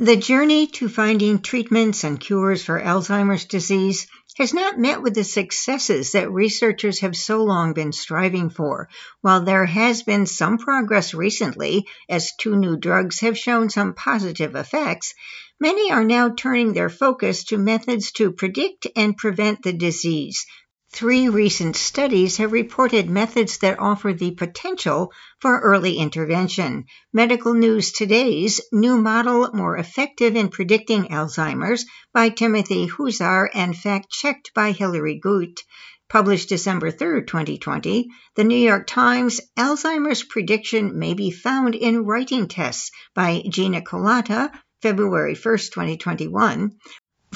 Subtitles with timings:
[0.00, 5.24] The journey to finding treatments and cures for Alzheimer's disease has not met with the
[5.24, 8.88] successes that researchers have so long been striving for.
[9.22, 14.54] While there has been some progress recently, as two new drugs have shown some positive
[14.54, 15.14] effects,
[15.58, 20.46] many are now turning their focus to methods to predict and prevent the disease,
[20.90, 26.86] Three recent studies have reported methods that offer the potential for early intervention.
[27.12, 31.84] Medical News Today's new model more effective in predicting Alzheimer's
[32.14, 35.62] by Timothy Huzar and fact checked by Hilary Guite.
[36.08, 42.48] Published December 3, 2020, the New York Times Alzheimer's prediction may be found in writing
[42.48, 46.72] tests by Gina Kolata, February 1, 2021,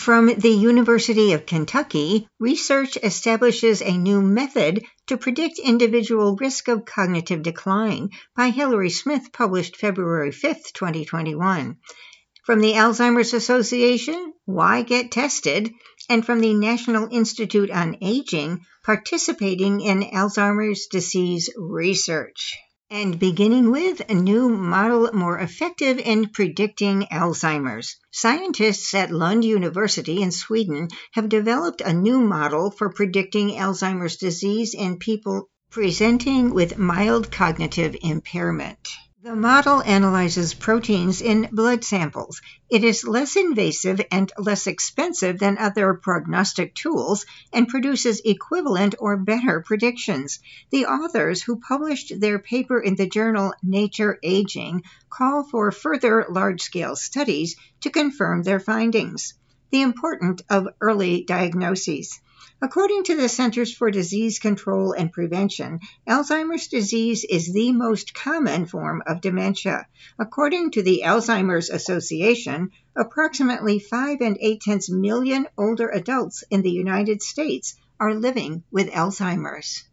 [0.02, 6.84] from the University of Kentucky, research establishes a new method to predict individual risk of
[6.84, 11.76] cognitive decline by Hilary Smith, published February 5, 2021.
[12.44, 15.72] From the Alzheimer's Association, Why Get Tested?
[16.08, 22.56] And from the National Institute on Aging, participating in Alzheimer's disease research
[22.92, 27.96] and beginning with a new model more effective in predicting Alzheimer's.
[28.10, 34.74] Scientists at Lund University in Sweden have developed a new model for predicting Alzheimer's disease
[34.74, 38.90] in people presenting with mild cognitive impairment.
[39.24, 42.42] The model analyzes proteins in blood samples.
[42.68, 49.16] It is less invasive and less expensive than other prognostic tools and produces equivalent or
[49.16, 50.40] better predictions.
[50.70, 56.60] The authors who published their paper in the journal Nature Aging call for further large
[56.60, 59.34] scale studies to confirm their findings.
[59.70, 62.20] The importance of early diagnoses.
[62.60, 68.66] According to the Centers for Disease Control and Prevention, Alzheimer's disease is the most common
[68.66, 69.86] form of dementia.
[70.18, 76.70] According to the Alzheimer's Association, approximately 5 and 8 tenths million older adults in the
[76.70, 79.84] United States are living with Alzheimer's.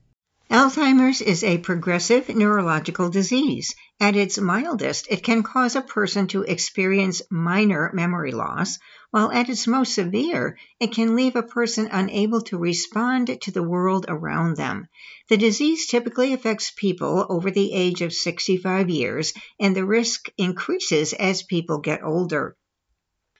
[0.52, 3.76] Alzheimer's is a progressive neurological disease.
[4.00, 8.80] At its mildest, it can cause a person to experience minor memory loss,
[9.12, 13.62] while at its most severe, it can leave a person unable to respond to the
[13.62, 14.88] world around them.
[15.28, 21.14] The disease typically affects people over the age of 65 years, and the risk increases
[21.14, 22.56] as people get older.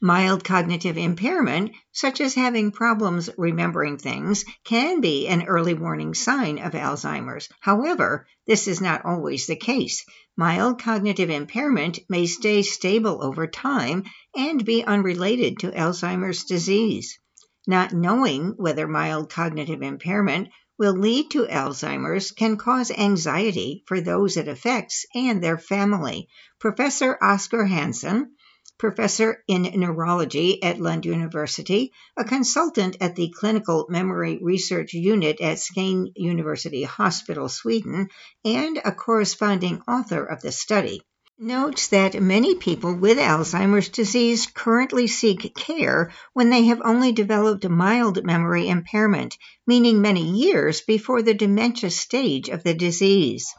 [0.02, 6.58] Mild cognitive impairment, such as having problems remembering things, can be an early warning sign
[6.60, 7.50] of Alzheimer's.
[7.60, 10.06] However, this is not always the case.
[10.38, 17.20] Mild cognitive impairment may stay stable over time and be unrelated to Alzheimer's disease.
[17.68, 24.38] Not knowing whether mild cognitive impairment will lead to Alzheimer's can cause anxiety for those
[24.38, 26.30] it affects and their family.
[26.58, 28.32] Professor Oskar Hansson,
[28.80, 35.60] professor in neurology at Lund University, a consultant at the Clinical Memory Research Unit at
[35.60, 38.08] Skane University Hospital, Sweden,
[38.46, 41.02] and a corresponding author of the study.
[41.38, 47.68] Notes that many people with Alzheimer's disease currently seek care when they have only developed
[47.68, 53.54] mild memory impairment, meaning many years before the dementia stage of the disease.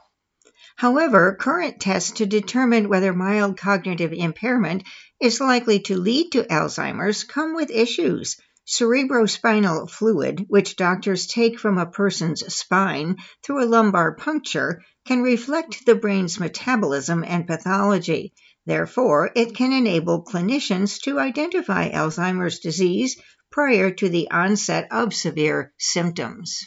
[0.76, 4.84] However, current tests to determine whether mild cognitive impairment
[5.20, 8.36] is likely to lead to Alzheimer's come with issues.
[8.66, 15.84] Cerebrospinal fluid, which doctors take from a person's spine through a lumbar puncture, can reflect
[15.86, 18.32] the brain's metabolism and pathology.
[18.66, 23.20] Therefore, it can enable clinicians to identify Alzheimer's disease
[23.50, 26.64] prior to the onset of severe symptoms.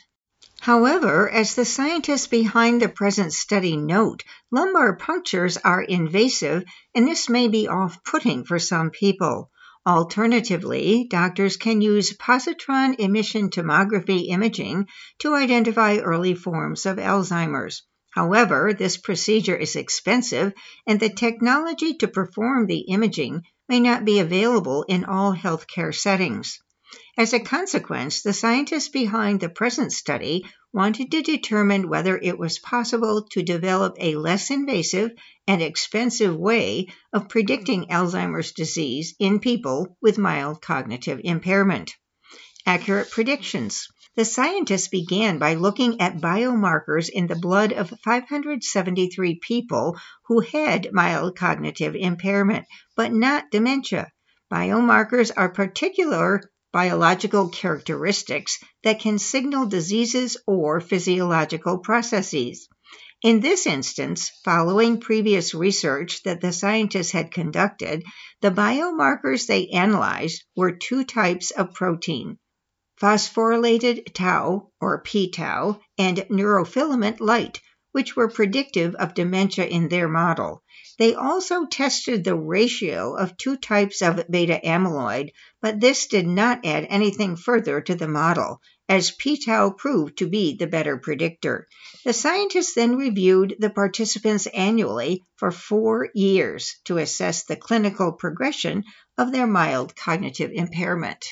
[0.63, 6.63] However, as the scientists behind the present study note, lumbar punctures are invasive
[6.95, 9.51] and this may be off putting for some people.
[9.85, 14.87] Alternatively, doctors can use positron emission tomography imaging
[15.19, 17.83] to identify early forms of Alzheimer's.
[18.11, 20.53] However, this procedure is expensive
[20.87, 26.62] and the technology to perform the imaging may not be available in all healthcare settings.
[27.17, 32.59] As a consequence, the scientists behind the present study wanted to determine whether it was
[32.59, 35.11] possible to develop a less invasive
[35.47, 41.95] and expensive way of predicting Alzheimer's disease in people with mild cognitive impairment.
[42.65, 43.87] Accurate predictions.
[44.15, 49.97] The scientists began by looking at biomarkers in the blood of 573 people
[50.27, 54.11] who had mild cognitive impairment, but not dementia.
[54.51, 56.43] Biomarkers are particular
[56.73, 62.67] biological characteristics that can signal diseases or physiological processes.
[63.21, 68.03] In this instance, following previous research that the scientists had conducted,
[68.41, 72.37] the biomarkers they analyzed were two types of protein
[73.01, 77.59] phosphorylated tau, or p tau, and neurofilament light,
[77.93, 80.61] which were predictive of dementia in their model.
[80.99, 85.31] They also tested the ratio of two types of beta amyloid,
[85.61, 90.55] but this did not add anything further to the model, as p-tau proved to be
[90.55, 91.67] the better predictor.
[92.03, 98.83] The scientists then reviewed the participants annually for four years to assess the clinical progression
[99.17, 101.25] of their mild cognitive impairment.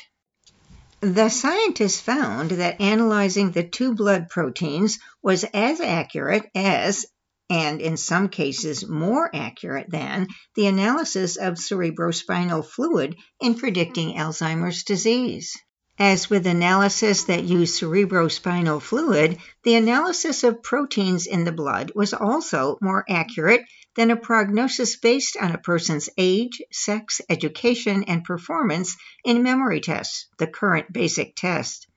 [1.03, 7.07] The scientists found that analyzing the two blood proteins was as accurate as,
[7.49, 14.83] and in some cases more accurate than, the analysis of cerebrospinal fluid in predicting Alzheimer's
[14.83, 15.57] disease.
[15.97, 22.13] As with analysis that used cerebrospinal fluid, the analysis of proteins in the blood was
[22.13, 23.61] also more accurate
[23.95, 28.95] than a prognosis based on a person's age, sex, education, and performance
[29.25, 31.87] in memory tests, the current basic test.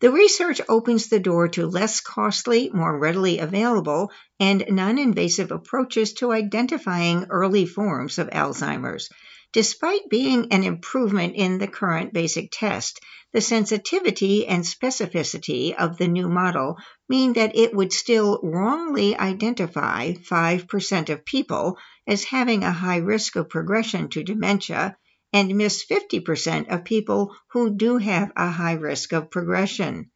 [0.00, 6.12] The research opens the door to less costly, more readily available, and non invasive approaches
[6.14, 9.08] to identifying early forms of Alzheimer's.
[9.54, 13.00] Despite being an improvement in the current basic test,
[13.32, 16.76] the sensitivity and specificity of the new model
[17.08, 23.36] mean that it would still wrongly identify 5% of people as having a high risk
[23.36, 24.96] of progression to dementia
[25.32, 30.10] and miss 50% of people who do have a high risk of progression.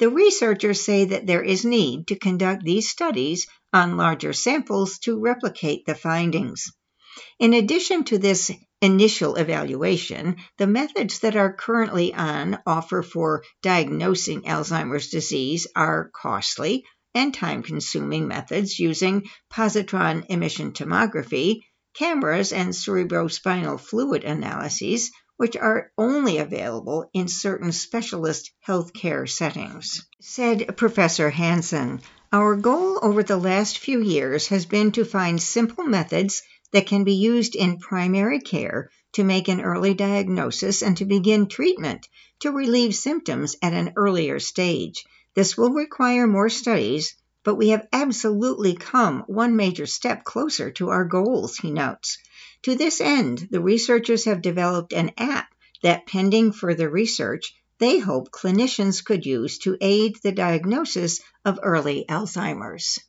[0.00, 5.20] The researchers say that there is need to conduct these studies on larger samples to
[5.20, 6.72] replicate the findings.
[7.38, 8.50] In addition to this
[8.82, 16.84] initial evaluation, the methods that are currently on offer for diagnosing Alzheimer's disease are costly
[17.14, 21.60] and time consuming methods using positron emission tomography,
[21.94, 30.04] cameras, and cerebrospinal fluid analyses, which are only available in certain specialist healthcare settings.
[30.20, 32.00] Said Professor Hansson,
[32.32, 37.04] Our goal over the last few years has been to find simple methods that can
[37.04, 42.08] be used in primary care to make an early diagnosis and to begin treatment
[42.40, 45.04] to relieve symptoms at an earlier stage.
[45.34, 47.14] This will require more studies,
[47.44, 52.18] but we have absolutely come one major step closer to our goals, he notes.
[52.62, 55.48] To this end, the researchers have developed an app
[55.82, 62.04] that, pending further research, they hope clinicians could use to aid the diagnosis of early
[62.08, 63.00] Alzheimer's.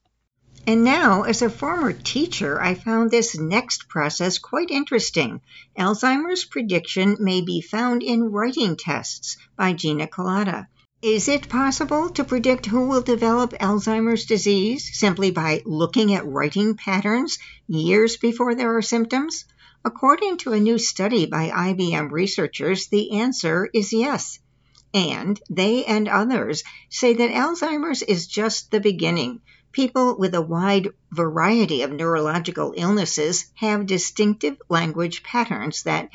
[0.65, 5.41] And now, as a former teacher, I found this next process quite interesting.
[5.77, 10.67] Alzheimer's prediction may be found in writing tests by Gina Kolata.
[11.01, 16.77] Is it possible to predict who will develop Alzheimer's disease simply by looking at writing
[16.77, 19.43] patterns years before there are symptoms?
[19.83, 24.39] According to a new study by IBM researchers, the answer is yes.
[24.93, 29.41] And they and others say that Alzheimer's is just the beginning.
[29.73, 36.11] People with a wide variety of neurological illnesses have distinctive language patterns that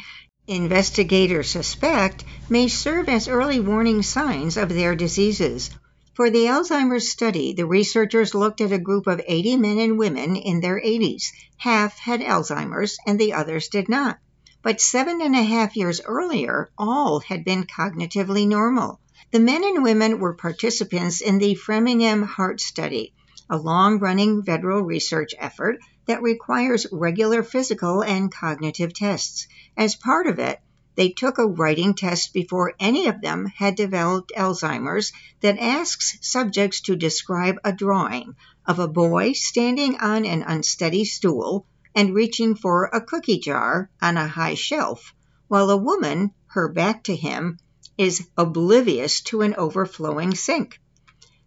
[0.47, 5.71] investigators suspect may serve as early warning signs of their diseases.
[6.15, 10.37] For the Alzheimer's study, the researchers looked at a group of 80 men and women
[10.37, 11.33] in their 80s.
[11.57, 14.21] Half had Alzheimer's and the others did not.
[14.63, 19.01] But seven and a half years earlier, all had been cognitively normal.
[19.33, 23.15] The men and women were participants in the Framingham Heart Study,
[23.49, 29.47] a long running federal research effort that requires regular physical and cognitive tests.
[29.77, 30.61] As part of it,
[30.97, 36.81] they took a writing test before any of them had developed Alzheimer's that asks subjects
[36.81, 38.35] to describe a drawing
[38.67, 44.17] of a boy standing on an unsteady stool and reaching for a cookie jar on
[44.17, 45.15] a high shelf,
[45.47, 47.59] while a woman, her back to him,
[47.97, 50.81] is oblivious to an overflowing sink.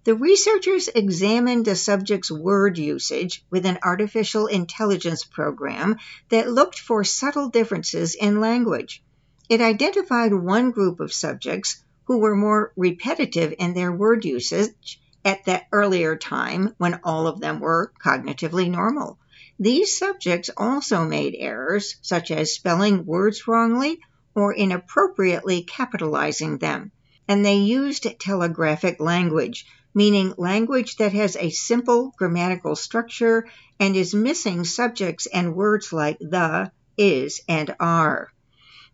[0.03, 5.98] The researchers examined the subject's word usage with an artificial intelligence program
[6.29, 9.03] that looked for subtle differences in language.
[9.48, 15.46] It identified one group of subjects who were more repetitive in their word usage at
[15.46, 19.20] that earlier time when all of them were cognitively normal.
[19.60, 24.00] These subjects also made errors, such as spelling words wrongly
[24.34, 26.91] or inappropriately capitalizing them,
[27.27, 33.48] and they used telegraphic language meaning language that has a simple grammatical structure
[33.79, 38.31] and is missing subjects and words like the, is, and are.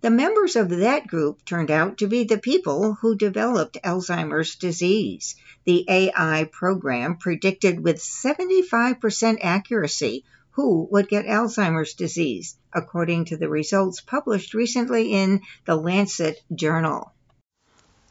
[0.01, 5.35] The members of that group turned out to be the people who developed Alzheimer's disease.
[5.65, 13.49] The AI program predicted with 75% accuracy who would get Alzheimer's disease, according to the
[13.49, 17.11] results published recently in the Lancet Journal.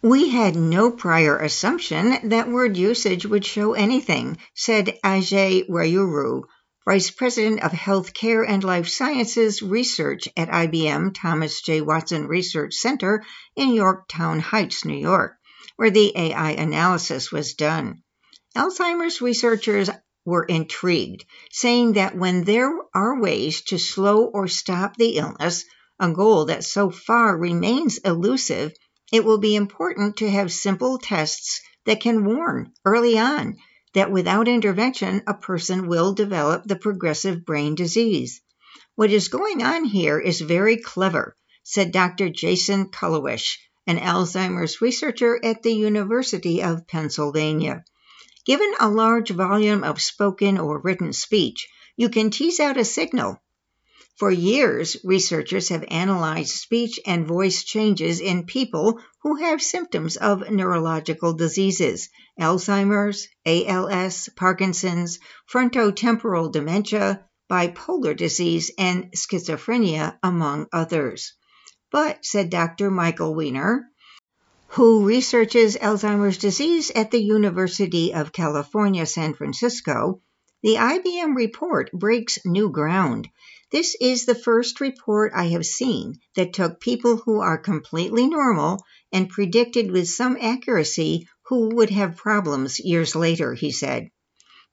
[0.09, 6.45] We had no prior assumption that word usage would show anything, said Ajay Royyuru,
[6.85, 11.81] Vice President of Healthcare and Life Sciences Research at IBM Thomas J.
[11.81, 13.25] Watson Research Center
[13.57, 15.33] in Yorktown Heights, New York,
[15.75, 18.05] where the AI analysis was done.
[18.57, 19.91] Alzheimer's researchers
[20.25, 25.65] were intrigued, saying that when there are ways to slow or stop the illness,
[25.99, 28.73] a goal that so far remains elusive,
[29.13, 33.57] it will be important to have simple tests that can warn early on
[33.95, 38.43] that without intervention, a person will develop the progressive brain disease.
[38.95, 42.29] What is going on here is very clever, said Dr.
[42.29, 47.85] Jason Karlawish, an Alzheimer's researcher at the University of Pennsylvania.
[48.45, 53.41] Given a large volume of spoken or written speech, you can tease out a signal.
[54.19, 60.51] For years, researchers have analyzed speech and voice changes in people who have symptoms of
[60.51, 62.09] neurological diseases
[62.41, 65.19] Alzheimer's, ALS, Parkinson's,
[65.53, 71.35] frontotemporal dementia, bipolar disease, and schizophrenia, among others.
[71.91, 72.91] But, said Dr.
[72.91, 73.85] Michael Weiner,
[74.69, 80.23] who researches Alzheimer's disease at the University of California, San Francisco,
[80.63, 83.29] the IBM report breaks new ground.
[83.73, 88.85] This is the first report I have seen that took people who are completely normal
[89.13, 94.11] and predicted with some accuracy who would have problems years later, he said.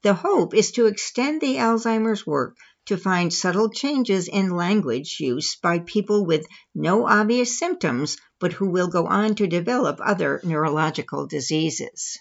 [0.02, 5.56] The hope is to extend the Alzheimer's work to find subtle changes in language use
[5.56, 11.26] by people with no obvious symptoms, but who will go on to develop other neurological
[11.26, 12.18] diseases.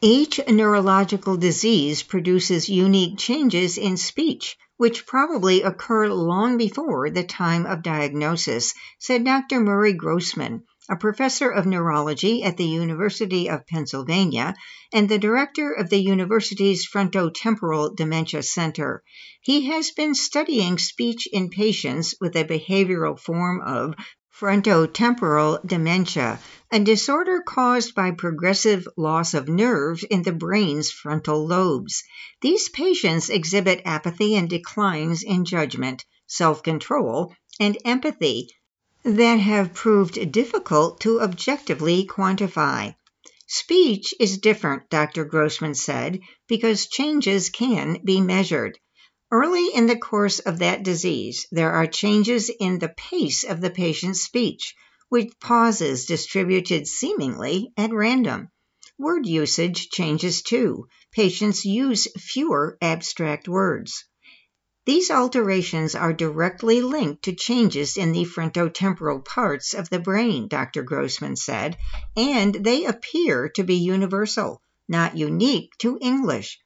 [0.00, 7.64] Each neurological disease produces unique changes in speech, which probably occur long before the time
[7.64, 9.60] of diagnosis, said Dr.
[9.60, 14.54] Murray Grossman, a professor of neurology at the University of Pennsylvania
[14.92, 19.02] and the director of the university's Frontotemporal Dementia Center.
[19.40, 23.94] He has been studying speech in patients with a behavioral form of
[24.40, 26.40] frontotemporal dementia,
[26.72, 32.02] a disorder caused by progressive loss of nerves in the brain's frontal lobes.
[32.40, 38.48] These patients exhibit apathy and declines in judgment, self control, and empathy
[39.04, 42.96] that have proved difficult to objectively quantify.
[43.46, 45.24] Speech is different, Dr.
[45.24, 48.78] Grossman said, because changes can be measured.
[49.36, 53.68] Early in the course of that disease, there are changes in the pace of the
[53.68, 54.76] patient's speech,
[55.10, 58.50] with pauses distributed seemingly at random.
[58.96, 60.86] Word usage changes too.
[61.10, 64.04] Patients use fewer abstract words.
[64.86, 70.84] These alterations are directly linked to changes in the frontotemporal parts of the brain, Dr.
[70.84, 71.76] Grossman said,
[72.16, 76.60] and they appear to be universal, not unique to English.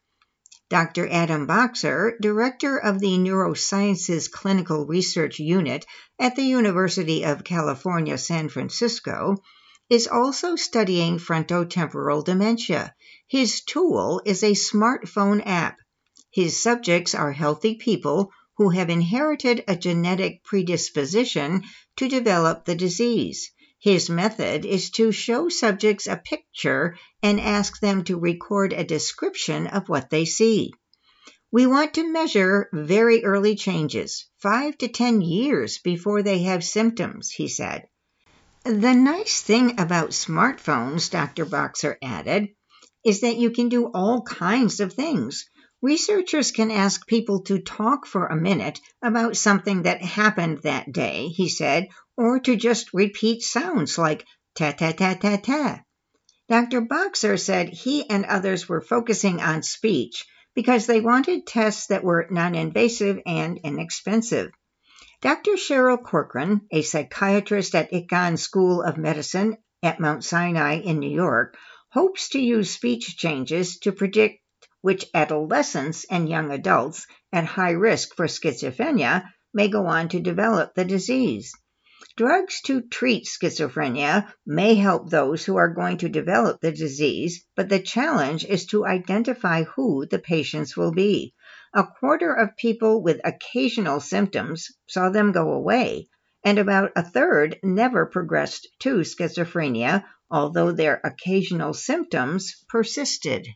[0.71, 1.09] Dr.
[1.09, 5.87] Adam Boxer, director of the Neurosciences Clinical Research Unit
[6.19, 9.37] at the University of California, San Francisco,
[9.89, 12.95] is also studying frontotemporal dementia.
[13.27, 15.79] His tool is a smartphone app
[16.31, 21.65] his subjects are healthy people who have inherited a genetic predisposition
[21.97, 23.51] to develop the disease.
[23.81, 29.69] His method is to show subjects a picture and ask them to record a description
[29.69, 30.73] of what they see.
[31.53, 37.31] We want to measure very early changes, five to 10 years before they have symptoms,
[37.31, 37.87] he said.
[38.65, 41.45] The nice thing about smartphones, Dr.
[41.45, 42.49] Boxer added,
[43.05, 45.49] is that you can do all kinds of things.
[45.81, 51.29] Researchers can ask people to talk for a minute about something that happened that day,
[51.29, 51.87] he said,
[52.19, 55.81] or to just repeat sounds like ta ta ta ta ta.
[56.49, 56.81] Dr.
[56.81, 62.27] Boxer said he and others were focusing on speech because they wanted tests that were
[62.29, 64.51] non invasive and inexpensive.
[65.21, 65.53] Dr.
[65.53, 71.57] Cheryl Corcoran, a psychiatrist at Icahn School of Medicine at Mount Sinai in New York,
[71.91, 74.43] hopes to use speech changes to predict
[74.81, 79.23] which adolescents and young adults at high risk for schizophrenia
[79.55, 81.53] may go on to develop the disease.
[82.17, 87.69] Drugs to treat schizophrenia may help those who are going to develop the disease, but
[87.69, 91.35] the challenge is to identify who the patients will be.
[91.75, 96.07] A quarter of people with occasional symptoms saw them go away,
[96.45, 103.49] and about a third never progressed to schizophrenia, although their occasional symptoms persisted.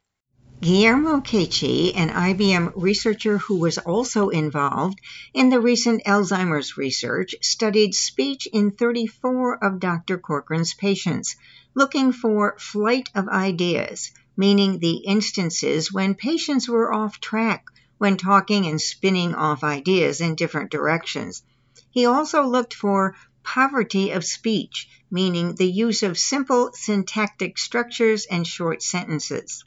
[0.63, 5.01] Guillermo Cecchi, an IBM researcher who was also involved
[5.35, 10.19] in the recent Alzheimer's research, studied speech in 34 of Dr.
[10.19, 11.35] Corcoran's patients,
[11.75, 17.65] looking for flight of ideas, meaning the instances when patients were off track
[17.99, 21.43] when talking and spinning off ideas in different directions.
[21.91, 28.47] He also looked for poverty of speech, meaning the use of simple syntactic structures and
[28.47, 29.65] short sentences.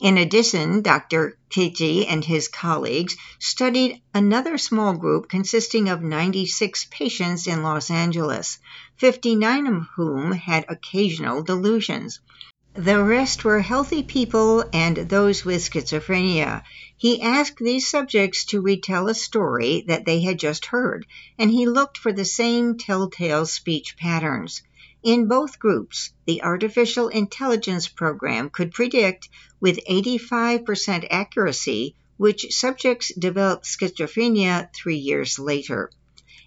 [0.00, 1.36] In addition, Dr.
[1.50, 8.58] Cecchi and his colleagues studied another small group consisting of 96 patients in Los Angeles,
[8.98, 12.20] 59 of whom had occasional delusions.
[12.74, 16.62] The rest were healthy people and those with schizophrenia.
[16.96, 21.66] He asked these subjects to retell a story that they had just heard, and he
[21.66, 24.62] looked for the same telltale speech patterns.
[25.10, 33.64] In both groups, the artificial intelligence program could predict with 85% accuracy which subjects developed
[33.64, 35.90] schizophrenia three years later.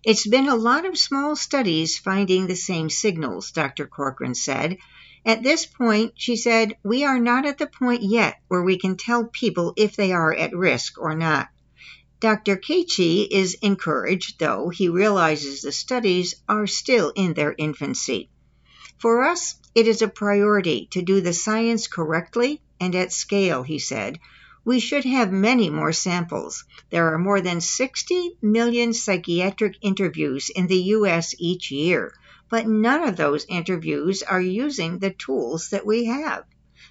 [0.04, 3.88] It's been a lot of small studies finding the same signals, Dr.
[3.88, 4.78] Corcoran said.
[5.26, 8.96] At this point, she said, we are not at the point yet where we can
[8.96, 11.48] tell people if they are at risk or not.
[12.20, 12.58] Dr.
[12.58, 18.30] Cecchi is encouraged, though he realizes the studies are still in their infancy.
[19.02, 23.80] For us, it is a priority to do the science correctly and at scale, he
[23.80, 24.20] said.
[24.64, 26.66] We should have many more samples.
[26.92, 31.34] There are more than 60 million psychiatric interviews in the U.S.
[31.40, 32.14] each year,
[32.48, 36.44] but none of those interviews are using the tools that we have.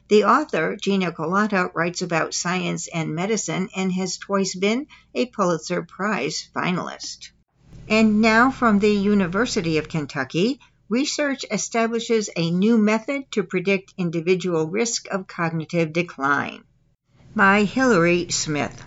[0.08, 5.82] The author, Gina Kolata, writes about science and medicine and has twice been a Pulitzer
[5.82, 7.30] Prize finalist.
[7.88, 10.58] And now from the University of Kentucky,
[10.90, 16.64] research establishes a new method to predict individual risk of cognitive decline.
[17.34, 18.82] By Hilary Smith.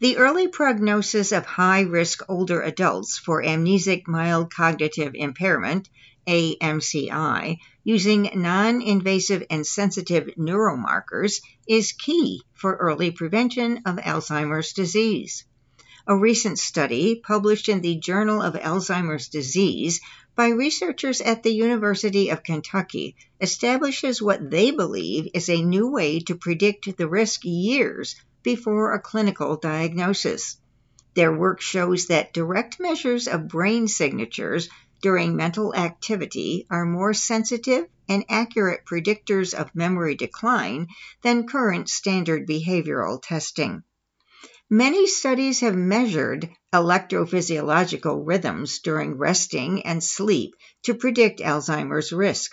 [0.00, 5.88] The early prognosis of high risk older adults for amnesic mild cognitive impairment,
[6.26, 15.44] AMCI, using non invasive and sensitive neuromarkers is key for early prevention of Alzheimer's disease.
[16.10, 20.00] A recent study published in the Journal of Alzheimer's Disease
[20.34, 26.18] by researchers at the University of Kentucky establishes what they believe is a new way
[26.18, 30.56] to predict the risk years before a clinical diagnosis.
[31.14, 34.68] Their work shows that direct measures of brain signatures
[35.00, 40.88] during mental activity are more sensitive and accurate predictors of memory decline
[41.22, 43.84] than current standard behavioral testing.
[44.72, 50.54] Many studies have measured electrophysiological rhythms during resting and sleep
[50.84, 52.52] to predict Alzheimer's risk.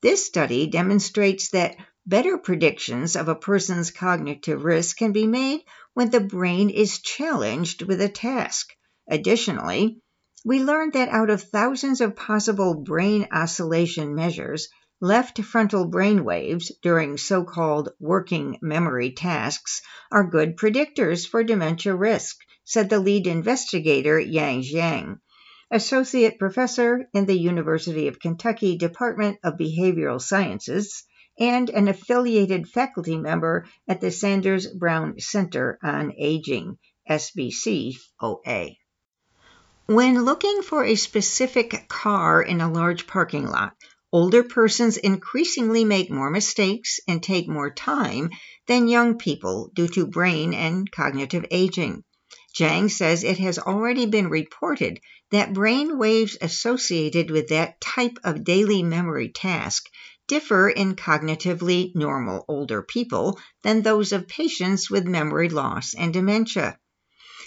[0.00, 5.60] This study demonstrates that better predictions of a person's cognitive risk can be made
[5.94, 8.72] when the brain is challenged with a task.
[9.08, 10.00] Additionally,
[10.44, 14.68] we learned that out of thousands of possible brain oscillation measures,
[15.04, 21.92] Left frontal brain waves during so called working memory tasks are good predictors for dementia
[21.92, 25.18] risk, said the lead investigator Yang Jiang,
[25.72, 31.02] associate professor in the University of Kentucky Department of Behavioral Sciences
[31.36, 36.78] and an affiliated faculty member at the Sanders Brown Center on Aging,
[37.10, 38.76] SBCOA.
[39.86, 43.74] When looking for a specific car in a large parking lot,
[44.14, 48.28] Older persons increasingly make more mistakes and take more time
[48.66, 52.04] than young people due to brain and cognitive aging.
[52.54, 58.44] Jiang says it has already been reported that brain waves associated with that type of
[58.44, 59.88] daily memory task
[60.28, 66.78] differ in cognitively normal older people than those of patients with memory loss and dementia.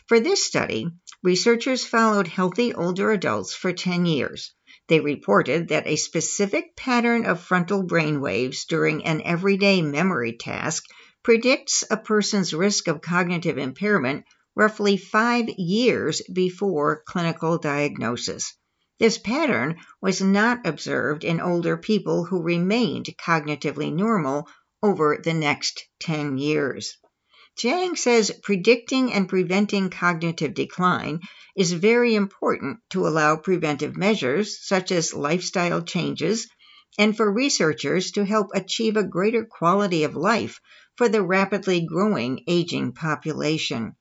[0.08, 0.88] For this study,
[1.22, 4.55] researchers followed healthy older adults for 10 years.
[4.88, 10.84] They reported that a specific pattern of frontal brain waves during an everyday memory task
[11.24, 18.54] predicts a person's risk of cognitive impairment roughly five years before clinical diagnosis.
[19.00, 24.48] This pattern was not observed in older people who remained cognitively normal
[24.84, 26.98] over the next 10 years.
[27.58, 31.22] Jiang says predicting and preventing cognitive decline
[31.56, 36.50] is very important to allow preventive measures such as lifestyle changes
[36.98, 40.60] and for researchers to help achieve a greater quality of life
[40.98, 43.96] for the rapidly growing aging population.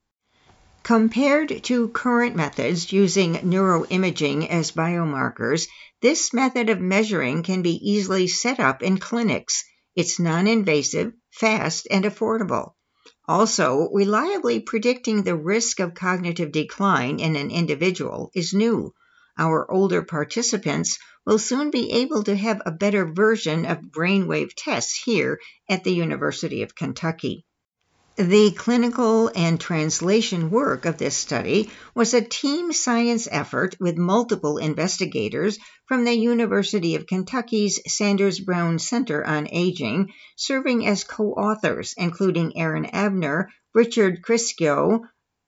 [0.83, 5.69] Compared to current methods using neuroimaging as biomarkers,
[6.03, 9.63] this method of measuring can be easily set up in clinics.
[9.95, 12.73] It's non invasive, fast, and affordable.
[13.27, 18.93] Also, reliably predicting the risk of cognitive decline in an individual is new.
[19.39, 25.03] Our older participants will soon be able to have a better version of brainwave tests
[25.05, 27.47] here at the University of Kentucky.
[28.17, 34.57] The clinical and translation work of this study was a team science effort with multiple
[34.57, 41.93] investigators from the University of Kentucky's Sanders Brown Center on Aging, serving as co authors,
[41.99, 45.01] including Erin Abner, Richard Kryscio,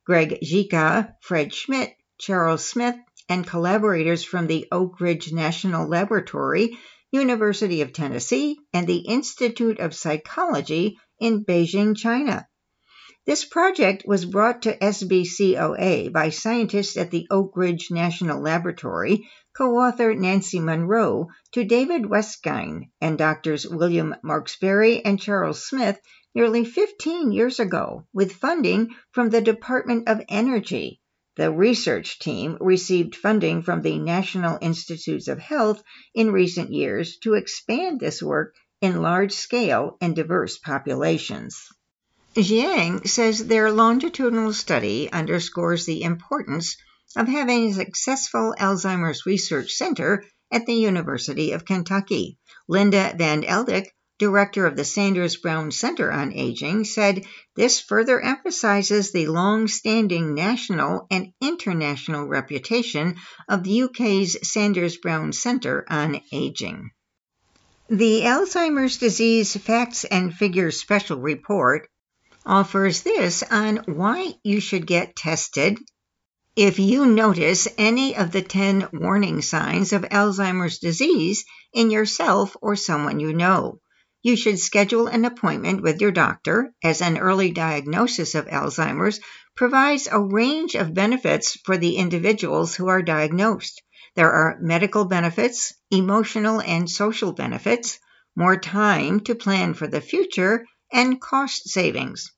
[0.05, 2.97] Greg Zika, Fred Schmitt, Charles Smith,
[3.29, 6.77] and collaborators from the Oak Ridge National Laboratory,
[7.13, 12.45] University of Tennessee, and the Institute of Psychology in Beijing, China.
[13.27, 19.79] This project was brought to SBCOA by scientists at the Oak Ridge National Laboratory, co
[19.79, 26.01] author Nancy Munro, to David Wekstein and doctors William Markesbery and Charles Smith
[26.37, 31.01] nearly 15 years ago with funding from the Department of Energy.
[31.35, 35.83] The research team received funding from the National Institutes of Health
[36.15, 41.67] in recent years to expand this work in large scale and diverse populations.
[42.43, 46.77] Jiang says their longitudinal study underscores the importance
[47.17, 52.39] of having a successful Alzheimer's Research Center at the University of Kentucky.
[52.69, 53.87] Linda Van Eldik,
[54.19, 60.35] director of the Sanders Brown Center on Aging, said this further emphasizes the long standing
[60.35, 63.17] national and international reputation
[63.49, 66.91] of the UK's Sanders Brown Center on Aging.
[67.89, 71.89] The Alzheimer's Disease Facts and Figures Special Report
[72.47, 75.79] offers this on why you should get tested
[76.55, 82.77] if you notice any of the 10 warning signs of Alzheimer's disease in yourself or
[82.77, 83.81] someone you know.
[84.23, 89.21] You should schedule an appointment with your doctor, as an early diagnosis of Alzheimer's
[89.55, 93.83] provides a range of benefits for the individuals who are diagnosed.
[94.15, 97.99] There are medical benefits, emotional and social benefits,
[98.35, 102.33] more time to plan for the future, and cost savings.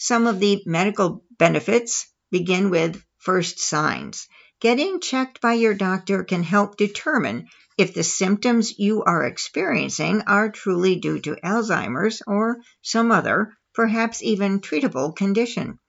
[0.00, 4.28] Some of the medical benefits begin with first signs.
[4.60, 10.50] Getting checked by your doctor can help determine if the symptoms you are experiencing are
[10.50, 15.80] truly due to Alzheimer's or some other, perhaps even treatable condition.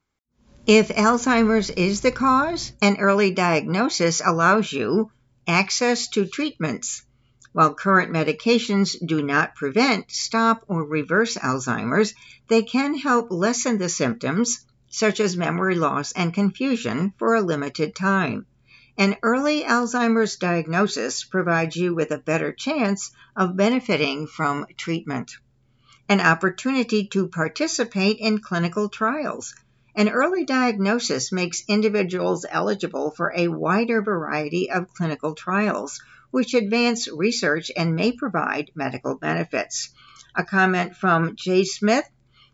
[0.65, 5.12] If Alzheimer's is the cause, an early diagnosis allows you
[5.48, 7.04] access to treatments.
[7.52, 12.14] While current medications do not prevent, stop, or reverse Alzheimer's,
[12.48, 17.96] they can help lessen the symptoms, such as memory loss and confusion, for a limited
[17.96, 18.46] time.
[19.00, 25.32] An early Alzheimer's diagnosis provides you with a better chance of benefiting from treatment.
[26.08, 29.56] An opportunity to participate in clinical trials.
[29.96, 36.00] An early diagnosis makes individuals eligible for a wider variety of clinical trials
[36.32, 39.89] which advance research and may provide medical benefits.
[40.36, 42.08] A comment from Jay Smith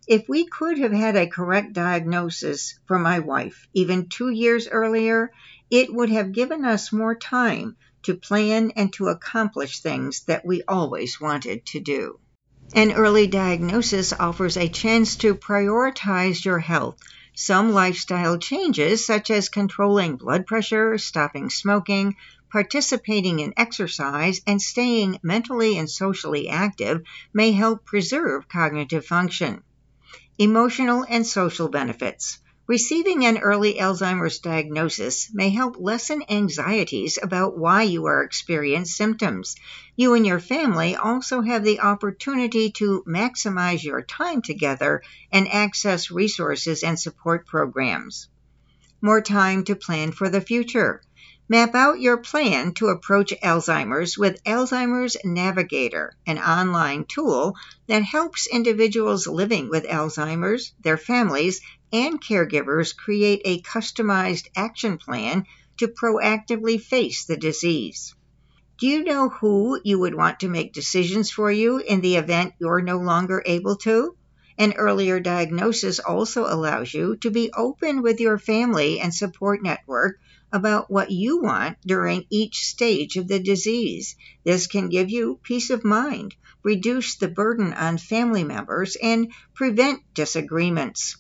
[0.08, 5.32] If we could have had a correct diagnosis for my wife even two years earlier,
[5.70, 10.62] it would have given us more time to plan and to accomplish things that we
[10.68, 12.20] always wanted to do.
[12.74, 16.98] An early diagnosis offers a chance to prioritize your health.
[17.36, 22.16] Some lifestyle changes, such as controlling blood pressure, stopping smoking,
[22.52, 27.02] participating in exercise, and staying mentally and socially active
[27.34, 29.64] may help preserve cognitive function.
[30.38, 32.40] Emotional and social benefits.
[32.68, 39.56] Receiving an early Alzheimer's diagnosis may help lessen anxieties about why you are experiencing symptoms.
[39.96, 46.10] You and your family also have the opportunity to maximize your time together and access
[46.10, 48.30] resources and support programs.
[49.00, 51.04] More time to plan for the future.
[51.48, 57.56] Map out your plan to approach Alzheimer's with Alzheimer's Navigator, an online tool
[57.86, 61.62] that helps individuals living with Alzheimer's, their families,
[61.94, 65.46] and caregivers create a customized action plan
[65.78, 68.16] to proactively face the disease.
[68.80, 72.56] Do you know who you would want to make decisions for you in the event
[72.58, 74.18] you're no longer able to?
[74.58, 80.18] An earlier diagnosis also allows you to be open with your family and support network
[80.56, 84.16] about what you want during each stage of the disease.
[84.46, 90.02] This can give you peace of mind, reduce the burden on family members, and prevent
[90.14, 91.18] disagreements.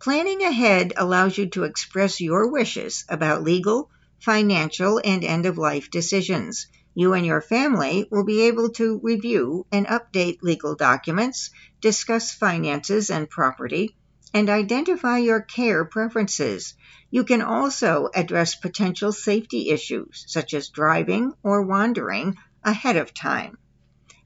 [0.00, 5.90] Planning ahead allows you to express your wishes about legal, financial, and end of life
[5.90, 6.68] decisions.
[6.94, 13.10] You and your family will be able to review and update legal documents, discuss finances
[13.10, 13.96] and property,
[14.32, 16.74] and identify your care preferences.
[17.12, 23.58] You can also address potential safety issues, such as driving or wandering, ahead of time.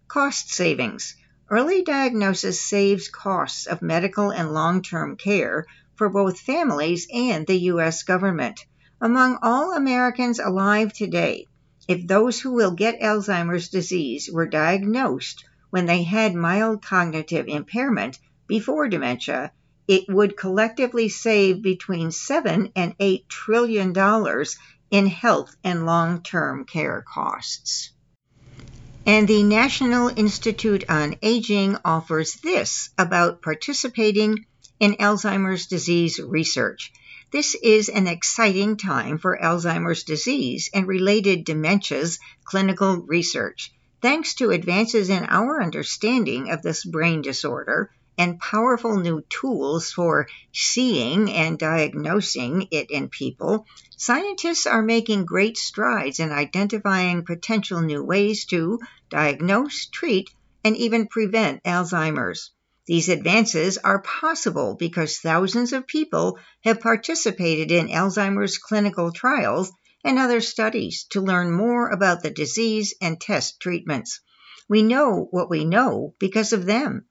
[0.07, 1.17] Cost savings.
[1.49, 5.67] Early diagnosis saves costs of medical and long term care
[5.97, 8.03] for both families and the U.S.
[8.03, 8.67] government.
[9.01, 11.47] Among all Americans alive today,
[11.89, 18.19] if those who will get Alzheimer's disease were diagnosed when they had mild cognitive impairment
[18.47, 19.53] before dementia,
[19.87, 24.57] it would collectively save between 7 and 8 trillion dollars
[24.91, 27.91] in health and long-term care costs.
[29.07, 34.47] And the National Institute on Aging offers this about participating
[34.81, 36.93] in Alzheimer's disease research.
[37.31, 43.73] This is an exciting time for Alzheimer's disease and related dementias clinical research.
[44.01, 50.29] Thanks to advances in our understanding of this brain disorder, and powerful new tools for
[50.53, 58.03] seeing and diagnosing it in people, scientists are making great strides in identifying potential new
[58.03, 58.79] ways to
[59.11, 60.31] diagnose, treat,
[60.65, 62.51] and even prevent Alzheimer's.
[62.87, 69.73] These advances are possible because thousands of people have participated in Alzheimer's clinical trials
[70.05, 74.21] and other studies to learn more about the disease and test treatments.
[74.69, 77.07] We know what we know because of them.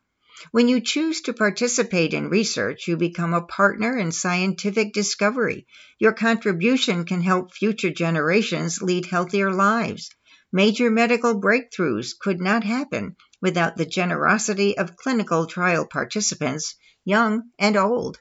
[0.51, 5.67] When you choose to participate in research, you become a partner in scientific discovery.
[5.99, 10.09] Your contribution can help future generations lead healthier lives.
[10.51, 17.75] Major medical breakthroughs could not happen without the generosity of clinical trial participants, young and
[17.75, 18.19] old.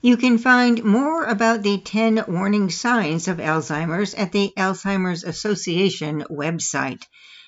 [0.00, 6.24] You can find more about the 10 warning signs of Alzheimer's at the Alzheimer's Association
[6.28, 7.02] website.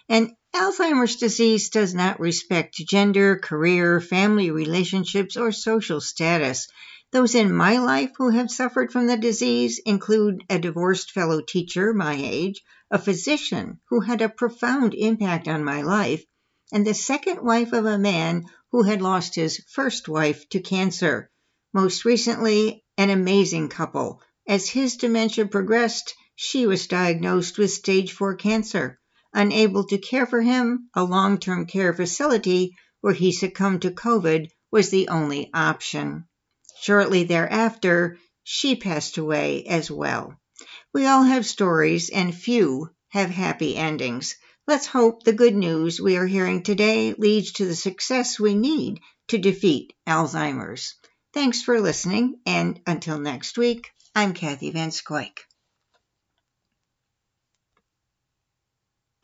[0.08, 6.68] And Alzheimer's disease does not respect gender, career, family relationships, or social status.
[7.10, 11.92] Those in my life who have suffered from the disease include a divorced fellow teacher
[11.92, 16.24] my age, a physician who had a profound impact on my life,
[16.72, 21.30] and the second wife of a man who had lost his first wife to cancer.
[21.72, 24.22] Most recently, an amazing couple.
[24.46, 29.00] As his dementia progressed, she was diagnosed with stage 4 cancer.
[29.36, 34.48] Unable to care for him, a long term care facility where he succumbed to COVID
[34.70, 36.26] was the only option.
[36.80, 40.38] Shortly thereafter, she passed away as well.
[40.92, 44.36] We all have stories, and few have happy endings.
[44.68, 49.00] Let's hope the good news we are hearing today leads to the success we need
[49.28, 50.94] to defeat Alzheimer's.
[51.32, 55.40] Thanks for listening, and until next week, I'm Kathy Van Scoik.